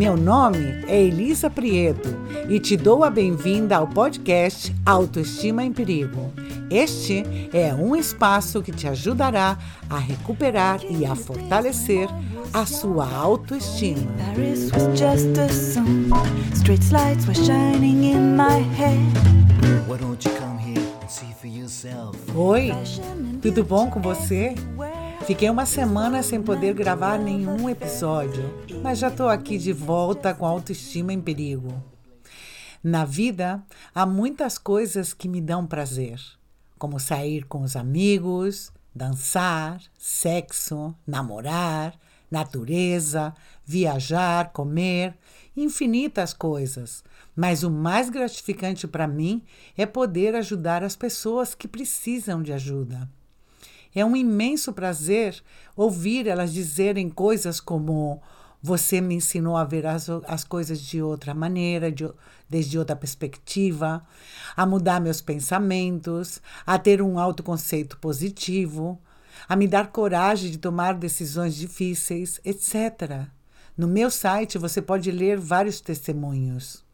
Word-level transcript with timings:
Meu 0.00 0.16
nome 0.16 0.82
é 0.88 0.98
Elisa 0.98 1.50
Prieto 1.50 2.08
e 2.48 2.58
te 2.58 2.74
dou 2.74 3.04
a 3.04 3.10
bem-vinda 3.10 3.76
ao 3.76 3.86
podcast 3.86 4.74
Autoestima 4.86 5.62
em 5.62 5.74
Perigo. 5.74 6.32
Este 6.70 7.22
é 7.52 7.74
um 7.74 7.94
espaço 7.94 8.62
que 8.62 8.72
te 8.72 8.88
ajudará 8.88 9.58
a 9.90 9.98
recuperar 9.98 10.80
e 10.88 11.04
a 11.04 11.14
fortalecer 11.14 12.08
a 12.50 12.64
sua 12.64 13.06
autoestima. 13.14 14.10
Oi, 22.34 22.72
tudo 23.42 23.62
bom 23.62 23.90
com 23.90 24.00
você? 24.00 24.54
Fiquei 25.30 25.48
uma 25.48 25.64
semana 25.64 26.24
sem 26.24 26.42
poder 26.42 26.74
gravar 26.74 27.16
nenhum 27.16 27.70
episódio, 27.70 28.52
mas 28.82 28.98
já 28.98 29.06
estou 29.06 29.28
aqui 29.28 29.58
de 29.58 29.72
volta 29.72 30.34
com 30.34 30.44
a 30.44 30.48
autoestima 30.48 31.12
em 31.12 31.20
perigo. 31.20 31.80
Na 32.82 33.04
vida, 33.04 33.64
há 33.94 34.04
muitas 34.04 34.58
coisas 34.58 35.14
que 35.14 35.28
me 35.28 35.40
dão 35.40 35.68
prazer, 35.68 36.20
como 36.76 36.98
sair 36.98 37.44
com 37.44 37.62
os 37.62 37.76
amigos, 37.76 38.72
dançar, 38.92 39.80
sexo, 39.96 40.92
namorar, 41.06 41.96
natureza, 42.28 43.32
viajar, 43.64 44.50
comer, 44.50 45.16
infinitas 45.56 46.32
coisas. 46.32 47.04
Mas 47.36 47.62
o 47.62 47.70
mais 47.70 48.10
gratificante 48.10 48.88
para 48.88 49.06
mim 49.06 49.44
é 49.78 49.86
poder 49.86 50.34
ajudar 50.34 50.82
as 50.82 50.96
pessoas 50.96 51.54
que 51.54 51.68
precisam 51.68 52.42
de 52.42 52.52
ajuda. 52.52 53.08
É 53.94 54.04
um 54.04 54.16
imenso 54.16 54.72
prazer 54.72 55.42
ouvir 55.76 56.26
elas 56.26 56.52
dizerem 56.52 57.08
coisas 57.10 57.60
como: 57.60 58.22
Você 58.62 59.00
me 59.00 59.14
ensinou 59.14 59.56
a 59.56 59.64
ver 59.64 59.86
as, 59.86 60.08
as 60.26 60.44
coisas 60.44 60.80
de 60.80 61.02
outra 61.02 61.34
maneira, 61.34 61.90
de, 61.90 62.08
desde 62.48 62.78
outra 62.78 62.94
perspectiva, 62.94 64.04
a 64.56 64.64
mudar 64.64 65.00
meus 65.00 65.20
pensamentos, 65.20 66.40
a 66.64 66.78
ter 66.78 67.02
um 67.02 67.18
autoconceito 67.18 67.98
positivo, 67.98 69.00
a 69.48 69.56
me 69.56 69.66
dar 69.66 69.88
coragem 69.88 70.50
de 70.50 70.58
tomar 70.58 70.94
decisões 70.94 71.56
difíceis, 71.56 72.40
etc. 72.44 73.26
No 73.76 73.88
meu 73.88 74.10
site 74.10 74.58
você 74.58 74.80
pode 74.80 75.10
ler 75.10 75.38
vários 75.38 75.80
testemunhos. 75.80 76.84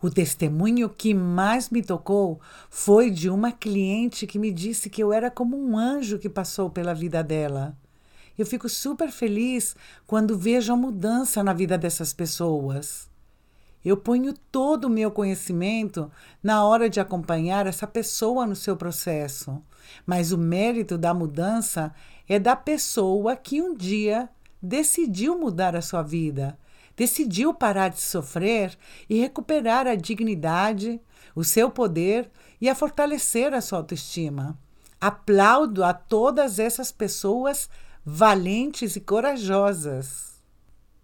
O 0.00 0.10
testemunho 0.10 0.88
que 0.88 1.14
mais 1.14 1.70
me 1.70 1.82
tocou 1.82 2.40
foi 2.68 3.10
de 3.10 3.30
uma 3.30 3.50
cliente 3.50 4.26
que 4.26 4.38
me 4.38 4.52
disse 4.52 4.90
que 4.90 5.02
eu 5.02 5.12
era 5.12 5.30
como 5.30 5.56
um 5.56 5.78
anjo 5.78 6.18
que 6.18 6.28
passou 6.28 6.68
pela 6.68 6.94
vida 6.94 7.22
dela. 7.24 7.76
Eu 8.38 8.44
fico 8.44 8.68
super 8.68 9.10
feliz 9.10 9.74
quando 10.06 10.36
vejo 10.36 10.72
a 10.72 10.76
mudança 10.76 11.42
na 11.42 11.54
vida 11.54 11.78
dessas 11.78 12.12
pessoas. 12.12 13.08
Eu 13.82 13.96
ponho 13.96 14.34
todo 14.52 14.86
o 14.86 14.90
meu 14.90 15.10
conhecimento 15.10 16.10
na 16.42 16.64
hora 16.64 16.90
de 16.90 17.00
acompanhar 17.00 17.66
essa 17.66 17.86
pessoa 17.86 18.44
no 18.44 18.56
seu 18.56 18.76
processo, 18.76 19.62
mas 20.04 20.32
o 20.32 20.38
mérito 20.38 20.98
da 20.98 21.14
mudança 21.14 21.94
é 22.28 22.38
da 22.38 22.56
pessoa 22.56 23.36
que 23.36 23.62
um 23.62 23.74
dia 23.74 24.28
decidiu 24.60 25.38
mudar 25.38 25.76
a 25.76 25.80
sua 25.80 26.02
vida 26.02 26.58
decidiu 26.96 27.52
parar 27.52 27.88
de 27.88 28.00
sofrer 28.00 28.76
e 29.08 29.20
recuperar 29.20 29.86
a 29.86 29.94
dignidade, 29.94 31.00
o 31.34 31.44
seu 31.44 31.70
poder 31.70 32.30
e 32.60 32.68
a 32.68 32.74
fortalecer 32.74 33.52
a 33.52 33.60
sua 33.60 33.78
autoestima. 33.78 34.58
Aplaudo 35.00 35.84
a 35.84 35.92
todas 35.92 36.58
essas 36.58 36.90
pessoas 36.90 37.68
valentes 38.04 38.96
e 38.96 39.00
corajosas. 39.00 40.40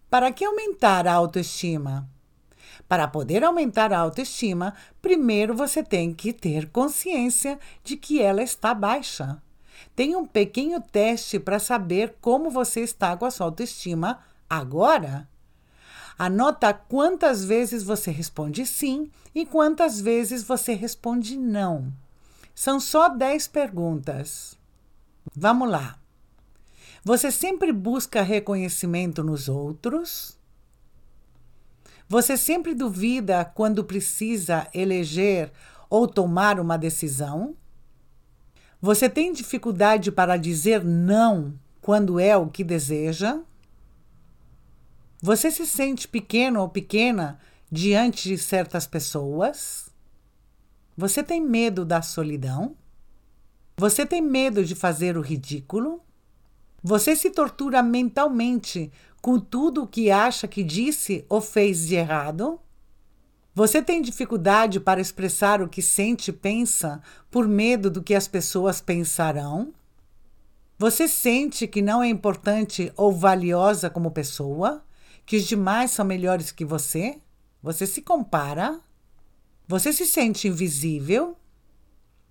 Para 0.09 0.33
que 0.33 0.45
aumentar 0.45 1.07
a 1.07 1.13
autoestima? 1.13 2.09
Para 2.89 3.09
poder 3.09 3.45
aumentar 3.45 3.93
a 3.93 3.99
autoestima, 3.99 4.75
primeiro 5.01 5.55
você 5.55 5.83
tem 5.83 6.13
que 6.13 6.33
ter 6.33 6.69
consciência 6.71 7.59
de 7.83 7.97
que 7.97 8.21
ela 8.21 8.43
está 8.43 8.75
baixa. 8.75 9.43
Tem 9.95 10.17
um 10.17 10.27
pequeno 10.27 10.81
teste 10.81 11.39
para 11.39 11.59
saber 11.59 12.17
como 12.21 12.51
você 12.51 12.81
está 12.81 13.17
com 13.17 13.25
a 13.25 13.31
sua 13.31 13.47
autoestima 13.47 14.21
agora. 14.49 15.29
Anota 16.19 16.73
quantas 16.73 17.45
vezes 17.45 17.83
você 17.83 18.11
responde 18.11 18.67
sim 18.67 19.11
e 19.35 19.47
quantas 19.47 20.01
vezes 20.01 20.43
você 20.43 20.75
responde 20.75 21.37
não. 21.37 21.93
São 22.55 22.79
só 22.79 23.09
10 23.09 23.49
perguntas. 23.49 24.59
Vamos 25.35 25.71
lá. 25.71 25.99
Você 27.05 27.31
sempre 27.33 27.73
busca 27.73 28.23
reconhecimento 28.23 29.25
nos 29.25 29.49
outros? 29.49 30.39
Você 32.09 32.37
sempre 32.37 32.75
duvida 32.75 33.45
quando 33.45 33.83
precisa 33.83 34.69
eleger 34.75 35.51
ou 35.89 36.07
tomar 36.07 36.61
uma 36.61 36.77
decisão? 36.77 37.57
Você 38.81 39.09
tem 39.09 39.33
dificuldade 39.33 40.13
para 40.13 40.37
dizer 40.37 40.85
não 40.85 41.55
quando 41.81 42.21
é 42.21 42.37
o 42.37 42.49
que 42.49 42.63
deseja? 42.63 43.41
Você 45.25 45.53
se 45.53 45.65
sente 45.65 46.09
pequeno 46.09 46.61
ou 46.61 46.69
pequena 46.69 47.39
diante 47.71 48.29
de 48.29 48.37
certas 48.37 48.89
pessoas? 48.89 49.89
Você 50.97 51.23
tem 51.23 51.41
medo 51.41 51.85
da 51.85 52.03
solidão? 52.03 52.75
Você 53.77 54.05
tem 54.05 54.21
medo 54.21 54.65
de 54.65 54.75
fazer 54.75 55.17
o 55.17 55.21
ridículo? 55.21 56.03
Você 56.83 57.15
se 57.15 57.31
tortura 57.31 57.85
mentalmente 57.85 58.91
com 59.21 59.39
tudo 59.39 59.85
o 59.85 59.87
que 59.87 60.11
acha 60.11 60.49
que 60.49 60.65
disse 60.65 61.25
ou 61.29 61.41
fez 61.41 61.87
de 61.87 61.95
errado? 61.95 62.59
Você 63.55 63.81
tem 63.81 64.03
dificuldade 64.03 64.81
para 64.81 65.01
expressar 65.01 65.63
o 65.63 65.69
que 65.69 65.81
sente 65.81 66.33
e 66.33 66.35
pensa 66.35 67.01
por 67.31 67.47
medo 67.47 67.89
do 67.89 68.03
que 68.03 68.17
as 68.17 68.27
pessoas 68.27 68.81
pensarão? 68.81 69.73
Você 70.77 71.07
sente 71.07 71.69
que 71.69 71.81
não 71.81 72.03
é 72.03 72.09
importante 72.09 72.93
ou 72.97 73.13
valiosa 73.13 73.89
como 73.89 74.11
pessoa? 74.11 74.83
Que 75.25 75.37
os 75.37 75.47
demais 75.47 75.91
são 75.91 76.05
melhores 76.05 76.51
que 76.51 76.65
você? 76.65 77.19
Você 77.63 77.87
se 77.87 78.03
compara? 78.03 78.81
Você 79.69 79.93
se 79.93 80.05
sente 80.07 80.49
invisível? 80.49 81.37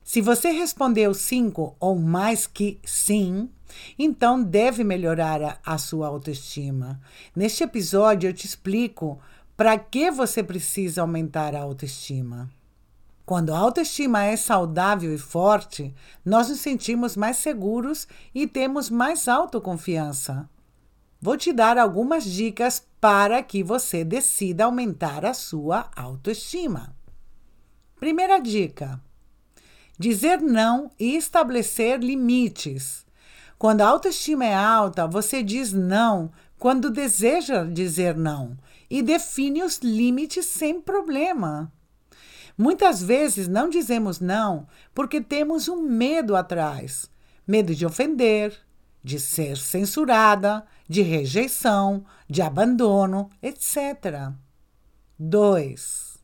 Se 0.04 0.20
você 0.20 0.52
respondeu 0.52 1.14
cinco 1.14 1.76
ou 1.80 1.98
mais 1.98 2.46
que 2.46 2.80
sim, 2.84 3.50
então 3.98 4.44
deve 4.44 4.84
melhorar 4.84 5.42
a, 5.42 5.58
a 5.64 5.78
sua 5.78 6.08
autoestima. 6.08 7.00
Neste 7.36 7.64
episódio 7.64 8.30
eu 8.30 8.34
te 8.34 8.46
explico 8.46 9.20
para 9.56 9.78
que 9.78 10.12
você 10.12 10.44
precisa 10.44 11.02
aumentar 11.02 11.56
a 11.56 11.62
autoestima. 11.62 12.50
Quando 13.26 13.54
a 13.54 13.58
autoestima 13.58 14.24
é 14.24 14.36
saudável 14.36 15.14
e 15.14 15.18
forte, 15.18 15.94
nós 16.26 16.50
nos 16.50 16.60
sentimos 16.60 17.16
mais 17.16 17.38
seguros 17.38 18.08
e 18.34 18.46
temos 18.48 18.90
mais 18.90 19.28
autoconfiança. 19.28 20.50
Vou 21.22 21.38
te 21.38 21.54
dar 21.54 21.78
algumas 21.78 22.24
dicas 22.24 22.84
para 23.00 23.44
que 23.44 23.64
você 23.64 24.04
decida 24.04 24.66
aumentar 24.66 25.24
a 25.24 25.34
sua 25.34 25.92
autoestima. 25.96 26.96
Primeira 28.00 28.40
dica: 28.40 29.00
dizer 30.00 30.42
não 30.42 30.90
e 31.00 31.16
estabelecer 31.16 32.00
limites. 32.00 33.06
Quando 33.60 33.82
a 33.82 33.88
autoestima 33.88 34.46
é 34.46 34.56
alta, 34.56 35.06
você 35.06 35.44
diz 35.44 35.72
não 35.72 36.32
quando 36.58 36.90
deseja 36.90 37.64
dizer 37.64 38.16
não 38.16 38.58
e 38.90 39.04
define 39.04 39.62
os 39.62 39.78
limites 39.78 40.48
sem 40.48 40.82
problema. 40.82 41.72
Muitas 42.58 43.02
vezes 43.02 43.48
não 43.48 43.70
dizemos 43.70 44.20
não 44.20 44.68
porque 44.94 45.22
temos 45.22 45.68
um 45.68 45.82
medo 45.84 46.36
atrás 46.36 47.10
medo 47.48 47.76
de 47.76 47.86
ofender, 47.86 48.58
de 49.04 49.20
ser 49.20 49.58
censurada, 49.58 50.66
de 50.92 51.02
rejeição, 51.02 52.04
de 52.30 52.42
abandono, 52.42 53.30
etc. 53.42 54.34
2. 55.18 56.18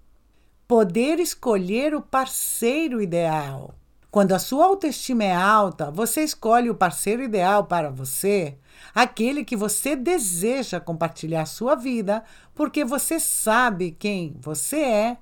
Poder 0.68 1.22
escolher 1.22 1.96
o 1.96 2.02
parceiro 2.02 3.02
ideal. 3.02 3.74
Quando 4.12 4.34
a 4.34 4.40
sua 4.40 4.66
autoestima 4.66 5.24
é 5.24 5.34
alta, 5.34 5.90
você 5.90 6.22
escolhe 6.22 6.70
o 6.70 6.76
parceiro 6.76 7.24
ideal 7.24 7.64
para 7.64 7.90
você, 7.90 8.58
aquele 8.94 9.46
que 9.46 9.56
você 9.56 9.96
deseja 9.96 10.82
compartilhar 10.82 11.46
sua 11.46 11.74
vida, 11.74 12.22
porque 12.54 12.84
você 12.84 13.22
sabe 13.22 13.92
quem 13.92 14.36
você 14.38 14.82
é, 14.82 15.18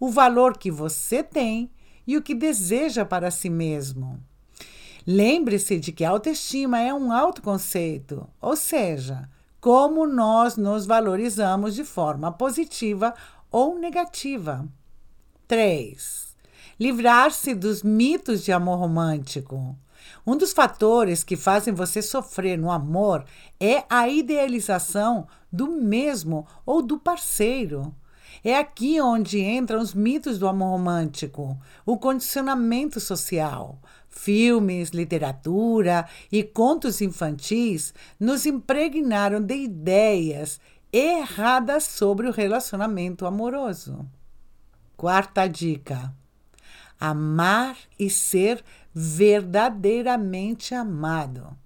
o 0.00 0.10
valor 0.10 0.58
que 0.58 0.72
você 0.72 1.22
tem 1.22 1.70
e 2.04 2.16
o 2.16 2.22
que 2.22 2.34
deseja 2.34 3.04
para 3.04 3.30
si 3.30 3.48
mesmo. 3.48 4.20
Lembre-se 5.06 5.78
de 5.78 5.92
que 5.92 6.04
autoestima 6.04 6.80
é 6.80 6.92
um 6.92 7.12
autoconceito, 7.12 8.28
ou 8.40 8.56
seja, 8.56 9.28
como 9.60 10.06
nós 10.06 10.56
nos 10.56 10.86
valorizamos 10.86 11.74
de 11.74 11.84
forma 11.84 12.30
positiva 12.30 13.14
ou 13.50 13.78
negativa. 13.78 14.66
3. 15.46 16.36
Livrar-se 16.78 17.54
dos 17.54 17.82
mitos 17.82 18.44
de 18.44 18.52
amor 18.52 18.78
romântico. 18.78 19.76
Um 20.26 20.36
dos 20.36 20.52
fatores 20.52 21.24
que 21.24 21.36
fazem 21.36 21.72
você 21.72 22.02
sofrer 22.02 22.56
no 22.58 22.70
amor 22.70 23.24
é 23.58 23.84
a 23.88 24.08
idealização 24.08 25.26
do 25.50 25.66
mesmo 25.68 26.46
ou 26.64 26.82
do 26.82 26.98
parceiro. 26.98 27.94
É 28.44 28.56
aqui 28.56 29.00
onde 29.00 29.40
entram 29.40 29.80
os 29.80 29.94
mitos 29.94 30.38
do 30.38 30.46
amor 30.46 30.70
romântico, 30.70 31.58
o 31.84 31.96
condicionamento 31.98 33.00
social. 33.00 33.80
Filmes, 34.08 34.90
literatura 34.90 36.08
e 36.30 36.42
contos 36.42 37.00
infantis 37.00 37.92
nos 38.18 38.46
impregnaram 38.46 39.40
de 39.40 39.54
ideias 39.54 40.60
erradas 40.92 41.84
sobre 41.84 42.26
o 42.26 42.32
relacionamento 42.32 43.26
amoroso. 43.26 44.06
Quarta 44.96 45.46
dica: 45.46 46.12
amar 46.98 47.76
e 47.98 48.10
ser 48.10 48.64
verdadeiramente 48.92 50.74
amado. 50.74 51.56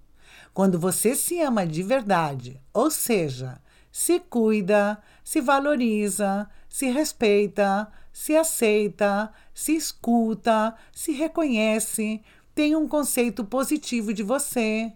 Quando 0.53 0.79
você 0.79 1.15
se 1.15 1.41
ama 1.41 1.65
de 1.65 1.81
verdade, 1.81 2.61
ou 2.71 2.91
seja, 2.91 3.59
se 3.91 4.19
cuida, 4.19 5.01
se 5.23 5.41
valoriza, 5.41 6.47
se 6.73 6.89
respeita, 6.89 7.87
se 8.11 8.35
aceita, 8.35 9.31
se 9.53 9.75
escuta, 9.75 10.73
se 10.91 11.11
reconhece, 11.11 12.19
tem 12.55 12.75
um 12.75 12.87
conceito 12.87 13.45
positivo 13.45 14.11
de 14.11 14.23
você. 14.23 14.91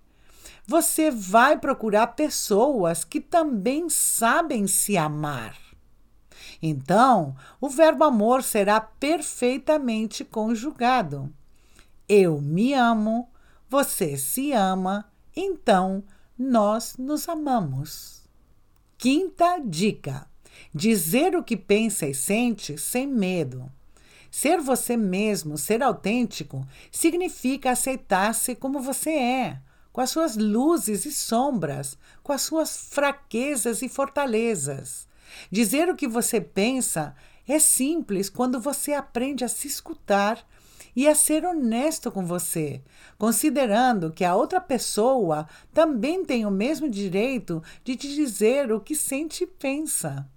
Você 0.66 1.12
vai 1.12 1.60
procurar 1.60 2.08
pessoas 2.08 3.04
que 3.04 3.22
também 3.22 3.92
sabem 3.92 4.66
se 4.66 4.98
amar. 4.98 5.56
Então, 6.64 7.36
o 7.62 7.70
verbo 7.70 8.06
amor 8.06 8.42
será 8.42 8.82
perfeitamente 8.82 10.26
conjugado. 10.26 11.32
Eu 12.10 12.42
me 12.42 12.74
amo, 12.74 13.30
você 13.70 14.18
se 14.18 14.52
ama, 14.52 15.06
então 15.36 16.04
nós 16.36 16.98
nos 16.98 17.30
amamos. 17.30 18.24
Quinta 18.98 19.60
dica: 19.64 20.28
dizer 20.74 21.36
o 21.36 21.44
que 21.44 21.58
pensa 21.58 22.08
e 22.08 22.14
sente 22.14 22.78
sem 22.78 23.08
medo. 23.08 23.72
Ser 24.30 24.60
você 24.60 24.98
mesmo, 24.98 25.58
ser 25.58 25.82
autêntico, 25.82 26.68
significa 26.92 27.72
aceitar-se 27.72 28.56
como 28.56 28.80
você 28.80 29.12
é, 29.12 29.60
com 29.92 30.02
as 30.02 30.12
suas 30.12 30.36
luzes 30.36 31.06
e 31.06 31.12
sombras, 31.12 31.98
com 32.22 32.32
as 32.32 32.42
suas 32.42 32.88
fraquezas 32.92 33.82
e 33.82 33.90
fortalezas. 33.90 35.08
Dizer 35.52 35.90
o 35.90 35.96
que 35.96 36.08
você 36.08 36.40
pensa 36.40 37.16
é 37.48 37.60
simples 37.60 38.30
quando 38.30 38.60
você 38.60 38.94
aprende 38.94 39.44
a 39.44 39.48
se 39.48 39.68
escutar 39.68 40.46
e 40.96 41.08
a 41.08 41.14
ser 41.14 41.46
honesto 41.46 42.12
com 42.12 42.26
você, 42.26 42.82
considerando 43.18 44.12
que 44.12 44.26
a 44.26 44.36
outra 44.36 44.60
pessoa 44.60 45.48
também 45.74 46.26
tem 46.26 46.46
o 46.46 46.52
mesmo 46.52 46.90
direito 46.90 47.62
de 47.84 47.96
te 47.96 48.14
dizer 48.14 48.72
o 48.72 48.82
que 48.82 48.96
sente 48.96 49.44
e 49.44 49.48
pensa. 49.48 50.28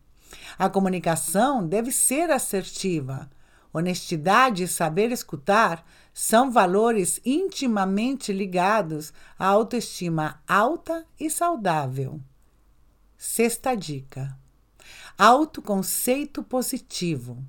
A 0.59 0.69
comunicação 0.69 1.67
deve 1.67 1.91
ser 1.93 2.31
assertiva. 2.31 3.31
Honestidade 3.73 4.65
e 4.65 4.69
saber 4.69 5.13
escutar 5.13 5.85
são 6.13 6.51
valores 6.51 7.21
intimamente 7.25 8.33
ligados 8.33 9.13
à 9.39 9.47
autoestima 9.47 10.43
alta 10.47 11.07
e 11.19 11.31
saudável. 11.31 12.21
Sexta 13.17 13.75
dica: 13.75 14.37
autoconceito 15.17 16.43
positivo. 16.43 17.45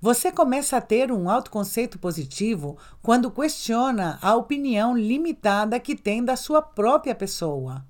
Você 0.00 0.30
começa 0.30 0.76
a 0.76 0.80
ter 0.80 1.10
um 1.10 1.28
autoconceito 1.28 1.98
positivo 1.98 2.78
quando 3.02 3.32
questiona 3.32 4.16
a 4.22 4.36
opinião 4.36 4.96
limitada 4.96 5.80
que 5.80 5.96
tem 5.96 6.24
da 6.24 6.36
sua 6.36 6.62
própria 6.62 7.16
pessoa. 7.16 7.84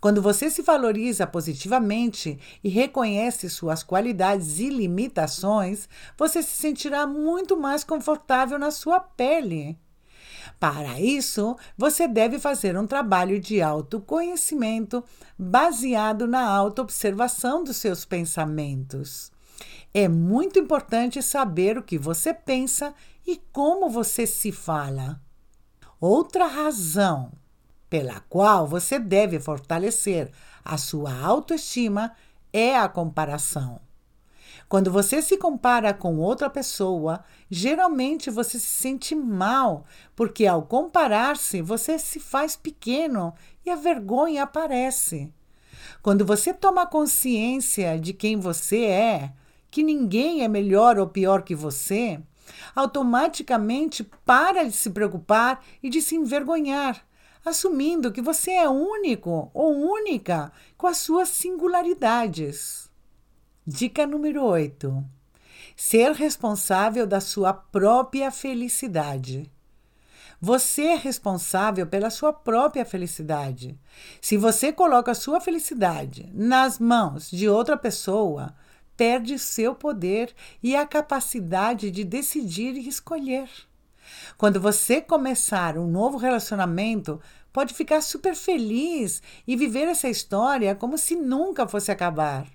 Quando 0.00 0.22
você 0.22 0.48
se 0.48 0.62
valoriza 0.62 1.26
positivamente 1.26 2.38
e 2.64 2.70
reconhece 2.70 3.50
suas 3.50 3.82
qualidades 3.82 4.58
e 4.58 4.70
limitações, 4.70 5.88
você 6.16 6.42
se 6.42 6.56
sentirá 6.56 7.06
muito 7.06 7.56
mais 7.56 7.84
confortável 7.84 8.58
na 8.58 8.70
sua 8.70 8.98
pele. 8.98 9.78
Para 10.58 10.98
isso, 10.98 11.54
você 11.76 12.08
deve 12.08 12.38
fazer 12.38 12.78
um 12.78 12.86
trabalho 12.86 13.38
de 13.38 13.60
autoconhecimento 13.60 15.04
baseado 15.38 16.26
na 16.26 16.48
autoobservação 16.48 17.62
dos 17.62 17.76
seus 17.76 18.04
pensamentos. 18.06 19.30
É 19.92 20.08
muito 20.08 20.58
importante 20.58 21.22
saber 21.22 21.76
o 21.76 21.82
que 21.82 21.98
você 21.98 22.32
pensa 22.32 22.94
e 23.26 23.36
como 23.52 23.90
você 23.90 24.26
se 24.26 24.50
fala. 24.50 25.20
Outra 26.00 26.46
razão 26.46 27.32
pela 27.90 28.20
qual 28.20 28.68
você 28.68 28.98
deve 29.00 29.40
fortalecer 29.40 30.30
a 30.64 30.78
sua 30.78 31.12
autoestima 31.12 32.12
é 32.52 32.78
a 32.78 32.88
comparação. 32.88 33.80
Quando 34.68 34.88
você 34.92 35.20
se 35.20 35.36
compara 35.36 35.92
com 35.92 36.18
outra 36.18 36.48
pessoa, 36.48 37.24
geralmente 37.50 38.30
você 38.30 38.56
se 38.56 38.68
sente 38.68 39.16
mal, 39.16 39.84
porque 40.14 40.46
ao 40.46 40.62
comparar-se 40.62 41.60
você 41.60 41.98
se 41.98 42.20
faz 42.20 42.54
pequeno 42.54 43.34
e 43.66 43.70
a 43.70 43.74
vergonha 43.74 44.44
aparece. 44.44 45.32
Quando 46.00 46.24
você 46.24 46.54
toma 46.54 46.86
consciência 46.86 47.98
de 47.98 48.12
quem 48.12 48.36
você 48.36 48.84
é, 48.84 49.32
que 49.68 49.82
ninguém 49.82 50.44
é 50.44 50.48
melhor 50.48 50.98
ou 50.98 51.08
pior 51.08 51.42
que 51.42 51.54
você, 51.54 52.20
automaticamente 52.74 54.04
para 54.24 54.64
de 54.64 54.72
se 54.72 54.90
preocupar 54.90 55.64
e 55.82 55.90
de 55.90 56.00
se 56.00 56.14
envergonhar, 56.14 57.04
assumindo 57.44 58.12
que 58.12 58.22
você 58.22 58.52
é 58.52 58.68
único 58.68 59.50
ou 59.54 59.74
única 59.74 60.52
com 60.76 60.86
as 60.86 60.98
suas 60.98 61.28
singularidades. 61.28 62.90
Dica 63.66 64.06
número 64.06 64.44
8. 64.44 65.04
Ser 65.76 66.12
responsável 66.12 67.06
da 67.06 67.20
sua 67.20 67.52
própria 67.52 68.30
felicidade. 68.30 69.50
Você 70.40 70.84
é 70.84 70.96
responsável 70.96 71.86
pela 71.86 72.08
sua 72.08 72.32
própria 72.32 72.84
felicidade. 72.84 73.78
Se 74.22 74.38
você 74.38 74.72
coloca 74.72 75.12
a 75.12 75.14
sua 75.14 75.38
felicidade 75.40 76.30
nas 76.32 76.78
mãos 76.78 77.30
de 77.30 77.46
outra 77.46 77.76
pessoa, 77.76 78.54
perde 78.96 79.38
seu 79.38 79.74
poder 79.74 80.34
e 80.62 80.74
a 80.74 80.86
capacidade 80.86 81.90
de 81.90 82.04
decidir 82.04 82.74
e 82.74 82.88
escolher. 82.88 83.48
Quando 84.36 84.60
você 84.60 85.00
começar 85.00 85.76
um 85.76 85.86
novo 85.86 86.16
relacionamento, 86.16 87.20
pode 87.52 87.74
ficar 87.74 88.00
super 88.00 88.34
feliz 88.34 89.22
e 89.46 89.56
viver 89.56 89.88
essa 89.88 90.08
história 90.08 90.74
como 90.74 90.96
se 90.96 91.16
nunca 91.16 91.66
fosse 91.66 91.90
acabar. 91.90 92.46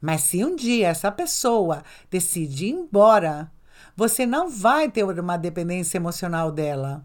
Mas 0.00 0.22
se 0.22 0.44
um 0.44 0.54
dia 0.54 0.88
essa 0.88 1.10
pessoa 1.10 1.82
decidir 2.10 2.66
ir 2.66 2.72
embora, 2.72 3.50
você 3.96 4.24
não 4.24 4.48
vai 4.48 4.90
ter 4.90 5.04
uma 5.04 5.36
dependência 5.36 5.98
emocional 5.98 6.52
dela. 6.52 7.04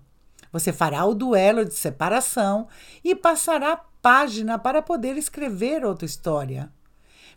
Você 0.51 0.71
fará 0.71 1.03
o 1.05 1.15
duelo 1.15 1.65
de 1.65 1.73
separação 1.73 2.67
e 3.03 3.15
passará 3.15 3.81
página 4.01 4.59
para 4.59 4.81
poder 4.81 5.17
escrever 5.17 5.83
outra 5.83 6.05
história. 6.05 6.71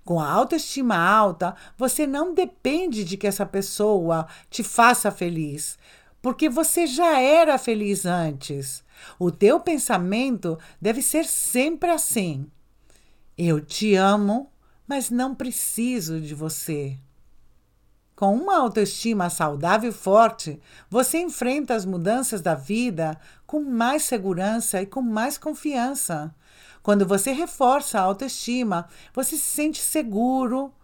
Com 0.04 0.20
a 0.20 0.30
autoestima 0.30 0.96
alta, 0.96 1.56
você 1.76 2.06
não 2.06 2.34
depende 2.34 3.02
de 3.02 3.16
que 3.16 3.26
essa 3.26 3.46
pessoa 3.46 4.26
te 4.50 4.62
faça 4.62 5.10
feliz, 5.10 5.78
porque 6.26 6.48
você 6.48 6.88
já 6.88 7.20
era 7.20 7.56
feliz 7.56 8.04
antes. 8.04 8.82
O 9.16 9.30
teu 9.30 9.60
pensamento 9.60 10.58
deve 10.82 11.00
ser 11.00 11.24
sempre 11.24 11.88
assim: 11.88 12.50
eu 13.38 13.60
te 13.60 13.94
amo 13.94 14.50
mas 14.88 15.08
não 15.08 15.36
preciso 15.36 16.20
de 16.20 16.34
você. 16.34 16.98
Com 18.16 18.34
uma 18.34 18.58
autoestima 18.58 19.30
saudável 19.30 19.90
e 19.90 19.94
forte, 19.94 20.60
você 20.90 21.18
enfrenta 21.18 21.76
as 21.76 21.84
mudanças 21.84 22.40
da 22.40 22.56
vida 22.56 23.16
com 23.46 23.60
mais 23.60 24.02
segurança 24.02 24.82
e 24.82 24.86
com 24.86 25.02
mais 25.02 25.38
confiança. 25.38 26.34
Quando 26.82 27.06
você 27.06 27.30
reforça 27.30 28.00
a 28.00 28.02
autoestima, 28.02 28.88
você 29.14 29.36
se 29.36 29.44
sente 29.44 29.80
seguro, 29.80 30.74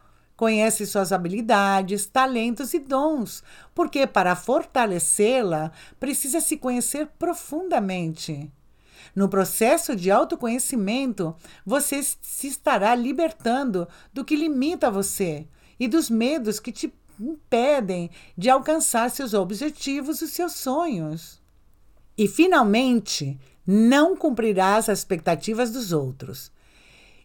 conhece 0.42 0.86
suas 0.86 1.12
habilidades, 1.12 2.04
talentos 2.04 2.74
e 2.74 2.80
dons, 2.80 3.44
porque 3.72 4.08
para 4.08 4.34
fortalecê-la, 4.34 5.70
precisa 6.00 6.40
se 6.40 6.56
conhecer 6.56 7.06
profundamente. 7.16 8.50
No 9.14 9.28
processo 9.28 9.94
de 9.94 10.10
autoconhecimento, 10.10 11.32
você 11.64 12.02
se 12.02 12.48
estará 12.48 12.92
libertando 12.92 13.86
do 14.12 14.24
que 14.24 14.34
limita 14.34 14.90
você 14.90 15.46
e 15.78 15.86
dos 15.86 16.10
medos 16.10 16.58
que 16.58 16.72
te 16.72 16.92
impedem 17.20 18.10
de 18.36 18.50
alcançar 18.50 19.12
seus 19.12 19.34
objetivos 19.34 20.22
e 20.22 20.28
seus 20.28 20.54
sonhos. 20.54 21.40
E, 22.18 22.26
finalmente, 22.26 23.38
não 23.64 24.16
cumprirás 24.16 24.88
as 24.88 24.98
expectativas 24.98 25.70
dos 25.70 25.92
outros. 25.92 26.50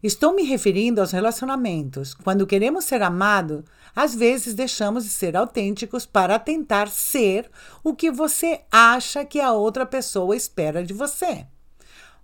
Estou 0.02 0.36
me 0.36 0.44
referindo 0.44 1.02
aos 1.02 1.12
relacionamentos. 1.12 2.14
Quando 2.14 2.46
queremos 2.46 2.86
ser 2.86 3.02
amados, 3.02 3.64
às 3.96 4.14
vezes 4.14 4.54
deixamos 4.54 5.04
de 5.04 5.10
ser 5.10 5.36
autênticos 5.36 6.06
para 6.06 6.38
tentar 6.38 6.88
ser 6.90 7.50
o 7.84 7.96
que 7.96 8.12
você 8.12 8.62
acha 8.72 9.26
que 9.26 9.40
a 9.40 9.52
outra 9.54 9.86
pessoa 9.86 10.36
espera 10.36 10.84
de 10.84 10.94
você. 10.94 11.48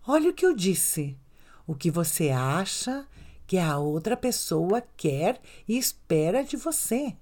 Olha 0.07 0.29
o 0.29 0.33
que 0.33 0.45
eu 0.45 0.53
disse. 0.53 1.17
O 1.65 1.73
que 1.73 1.89
você 1.89 2.29
acha 2.29 3.07
que 3.47 3.57
a 3.57 3.77
outra 3.77 4.15
pessoa 4.15 4.83
quer 4.95 5.41
e 5.67 5.77
espera 5.77 6.43
de 6.43 6.57
você. 6.57 7.15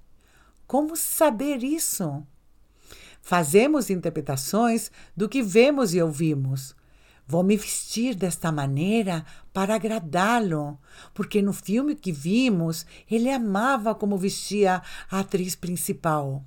Como 0.67 0.95
saber 0.95 1.63
isso? 1.63 2.25
Fazemos 3.21 3.89
interpretações 3.89 4.91
do 5.15 5.29
que 5.29 5.43
vemos 5.43 5.93
e 5.93 6.01
ouvimos. 6.01 6.75
Vou 7.31 7.43
me 7.43 7.55
vestir 7.55 8.13
desta 8.13 8.51
maneira 8.51 9.25
para 9.53 9.75
agradá-lo, 9.75 10.77
porque 11.13 11.41
no 11.41 11.53
filme 11.53 11.95
que 11.95 12.11
vimos 12.11 12.85
ele 13.09 13.31
amava 13.31 13.95
como 13.95 14.17
vestia 14.17 14.81
a 15.09 15.19
atriz 15.21 15.55
principal. 15.55 16.43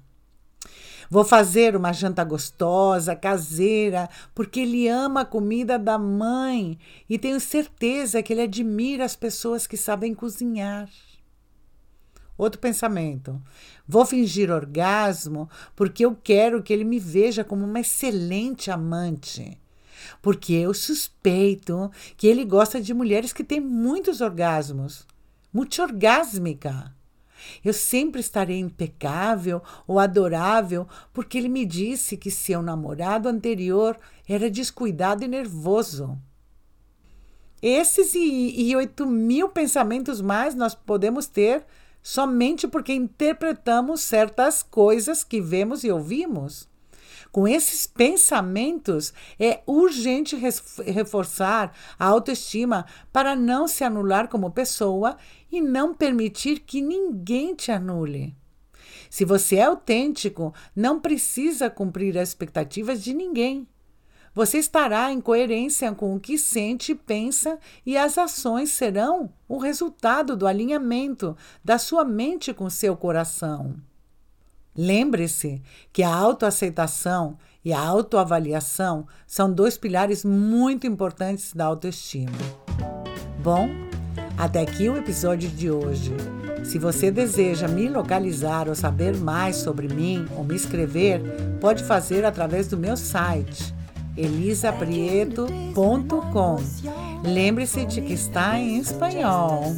Vou 1.08 1.24
fazer 1.24 1.74
uma 1.74 1.90
janta 1.90 2.22
gostosa, 2.22 3.16
caseira, 3.16 4.10
porque 4.34 4.60
ele 4.60 4.86
ama 4.86 5.22
a 5.22 5.24
comida 5.24 5.78
da 5.78 5.98
mãe 5.98 6.78
e 7.08 7.18
tenho 7.18 7.40
certeza 7.40 8.22
que 8.22 8.34
ele 8.34 8.42
admira 8.42 9.06
as 9.06 9.16
pessoas 9.16 9.66
que 9.66 9.78
sabem 9.78 10.14
cozinhar. 10.14 10.90
Outro 12.36 12.60
pensamento. 12.60 13.42
Vou 13.88 14.04
fingir 14.04 14.50
orgasmo 14.50 15.48
porque 15.74 16.04
eu 16.04 16.14
quero 16.14 16.62
que 16.62 16.74
ele 16.74 16.84
me 16.84 16.98
veja 16.98 17.42
como 17.42 17.64
uma 17.64 17.80
excelente 17.80 18.70
amante. 18.70 19.58
Porque 20.20 20.52
eu 20.54 20.74
suspeito 20.74 21.90
que 22.16 22.26
ele 22.26 22.44
gosta 22.44 22.80
de 22.80 22.94
mulheres 22.94 23.32
que 23.32 23.44
têm 23.44 23.60
muitos 23.60 24.20
orgasmos. 24.20 25.06
Multiorgásmica. 25.52 26.94
Eu 27.64 27.72
sempre 27.72 28.20
estarei 28.20 28.58
impecável 28.58 29.62
ou 29.86 29.98
adorável 29.98 30.86
porque 31.12 31.38
ele 31.38 31.48
me 31.48 31.64
disse 31.64 32.16
que 32.16 32.30
seu 32.30 32.62
namorado 32.62 33.28
anterior 33.28 33.98
era 34.28 34.50
descuidado 34.50 35.24
e 35.24 35.28
nervoso. 35.28 36.18
Esses 37.60 38.14
e, 38.14 38.74
8 38.76 39.06
mil 39.06 39.48
pensamentos 39.48 40.20
mais 40.20 40.54
nós 40.54 40.74
podemos 40.74 41.26
ter 41.26 41.64
somente 42.02 42.68
porque 42.68 42.92
interpretamos 42.92 44.02
certas 44.02 44.62
coisas 44.62 45.24
que 45.24 45.40
vemos 45.40 45.82
e 45.82 45.90
ouvimos. 45.90 46.68
Com 47.34 47.48
esses 47.48 47.84
pensamentos, 47.84 49.12
é 49.40 49.60
urgente 49.66 50.36
reforçar 50.36 51.76
a 51.98 52.06
autoestima 52.06 52.86
para 53.12 53.34
não 53.34 53.66
se 53.66 53.82
anular 53.82 54.28
como 54.28 54.52
pessoa 54.52 55.16
e 55.50 55.60
não 55.60 55.92
permitir 55.92 56.60
que 56.60 56.80
ninguém 56.80 57.52
te 57.52 57.72
anule. 57.72 58.36
Se 59.10 59.24
você 59.24 59.56
é 59.56 59.64
autêntico, 59.64 60.54
não 60.76 61.00
precisa 61.00 61.68
cumprir 61.68 62.16
as 62.16 62.28
expectativas 62.28 63.02
de 63.02 63.12
ninguém. 63.12 63.66
Você 64.32 64.58
estará 64.58 65.10
em 65.10 65.20
coerência 65.20 65.90
com 65.90 66.14
o 66.14 66.20
que 66.20 66.38
sente 66.38 66.92
e 66.92 66.94
pensa, 66.94 67.58
e 67.84 67.96
as 67.96 68.16
ações 68.16 68.70
serão 68.70 69.28
o 69.48 69.58
resultado 69.58 70.36
do 70.36 70.46
alinhamento 70.46 71.36
da 71.64 71.78
sua 71.78 72.04
mente 72.04 72.54
com 72.54 72.70
seu 72.70 72.96
coração. 72.96 73.74
Lembre-se 74.76 75.62
que 75.92 76.02
a 76.02 76.14
autoaceitação 76.14 77.36
e 77.64 77.72
a 77.72 77.80
autoavaliação 77.80 79.06
são 79.26 79.52
dois 79.52 79.78
pilares 79.78 80.24
muito 80.24 80.86
importantes 80.86 81.52
da 81.52 81.64
autoestima. 81.64 82.32
Bom, 83.42 83.68
até 84.36 84.60
aqui 84.60 84.88
o 84.88 84.96
episódio 84.96 85.48
de 85.48 85.70
hoje. 85.70 86.12
Se 86.64 86.78
você 86.78 87.10
deseja 87.10 87.68
me 87.68 87.88
localizar 87.88 88.68
ou 88.68 88.74
saber 88.74 89.16
mais 89.16 89.56
sobre 89.56 89.88
mim 89.88 90.26
ou 90.36 90.42
me 90.42 90.56
escrever, 90.56 91.20
pode 91.60 91.84
fazer 91.84 92.24
através 92.24 92.66
do 92.68 92.76
meu 92.76 92.96
site 92.96 93.72
elisaprieto.com. 94.16 96.56
Lembre-se 97.22 97.84
de 97.84 98.00
que 98.00 98.12
está 98.12 98.58
em 98.58 98.78
espanhol. 98.78 99.72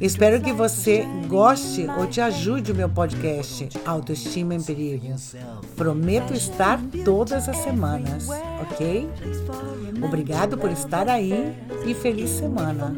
Espero 0.00 0.40
que 0.40 0.52
você 0.52 1.06
goste 1.28 1.86
ou 1.98 2.06
te 2.06 2.22
ajude 2.22 2.72
o 2.72 2.74
meu 2.74 2.88
podcast 2.88 3.68
Autoestima 3.84 4.54
em 4.54 4.62
Perigo. 4.62 5.14
Prometo 5.76 6.32
estar 6.32 6.80
todas 7.04 7.48
as 7.48 7.58
semanas, 7.58 8.26
ok? 8.62 9.08
Obrigado 10.02 10.56
por 10.56 10.70
estar 10.70 11.06
aí 11.06 11.54
e 11.86 11.92
feliz 11.94 12.30
semana. 12.30 12.94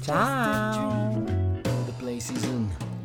Tchau! 0.00 1.24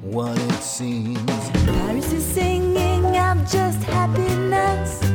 What 0.04 0.38
it 0.38 0.64
seems. 0.64 1.20
Paris 1.66 2.12
is 2.12 2.24
singing 2.24 3.06
of 3.18 3.40
just 3.44 3.82
happiness. 3.84 5.11